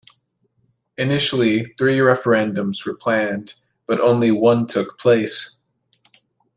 [0.97, 3.53] Initially, three referendums were planned,
[3.85, 5.57] but only one took place.